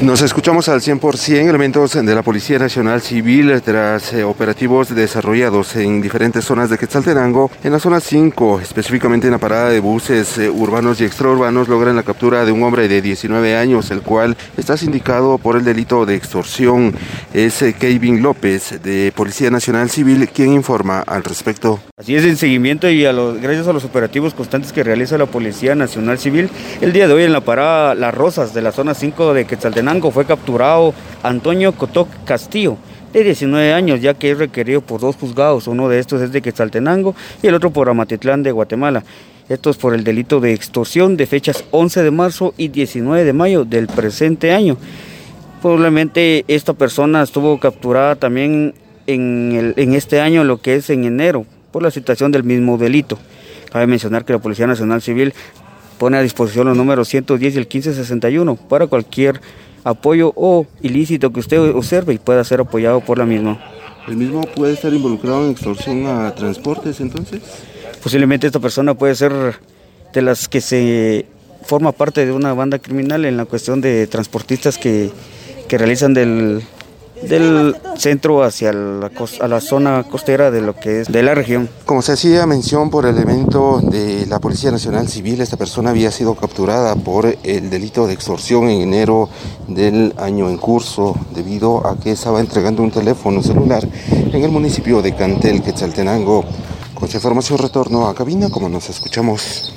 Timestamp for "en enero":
50.90-51.46, 88.68-89.28